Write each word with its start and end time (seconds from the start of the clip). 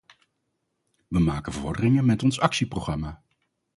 We 1.07 1.19
maken 1.19 1.53
vorderingen 1.53 2.05
met 2.05 2.23
ons 2.23 2.39
actieprogramma. 2.39 3.23